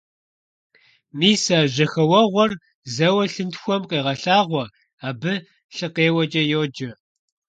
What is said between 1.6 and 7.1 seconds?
жьэхэуэгъуэр зэуэ лъынтхуэхэм къагъэлъагъуэ, абы лъыкъеуэкӀэ йоджэ.